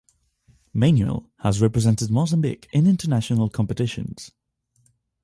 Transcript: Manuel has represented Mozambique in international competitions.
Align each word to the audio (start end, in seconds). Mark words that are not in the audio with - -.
Manuel 0.73 1.29
has 1.41 1.61
represented 1.61 2.09
Mozambique 2.09 2.67
in 2.73 2.87
international 2.87 3.51
competitions. 3.51 4.31